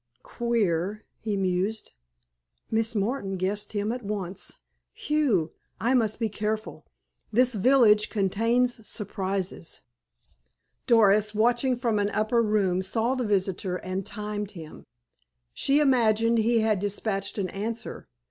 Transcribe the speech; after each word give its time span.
"Queer!" 0.23 1.03
he 1.19 1.37
mused. 1.37 1.91
"Miss 2.71 2.93
Doris 2.93 3.35
guessed 3.37 3.73
him 3.73 3.91
at 3.91 4.01
once. 4.01 4.55
Phi 4.95 5.13
ew, 5.13 5.51
I 5.79 5.93
must 5.93 6.19
be 6.19 6.27
careful! 6.27 6.87
This 7.31 7.53
village 7.53 8.09
contains 8.09 8.87
surprises." 8.87 9.81
Doris, 10.87 11.35
watching 11.35 11.77
from 11.77 11.99
an 11.99 12.09
upper 12.09 12.41
room, 12.41 12.81
saw 12.81 13.13
the 13.13 13.23
visitor, 13.25 13.75
and 13.75 14.03
timed 14.03 14.53
him. 14.57 14.85
She 15.53 15.79
imagined 15.79 16.39
he 16.39 16.61
had 16.61 16.79
dispatched 16.79 17.37
an 17.37 17.49
answer. 17.51 18.07